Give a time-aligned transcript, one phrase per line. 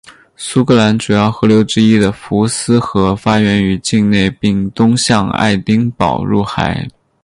[0.35, 6.87] 苏格兰主要河流之一的福斯河发源于境内并东向爱丁堡入海。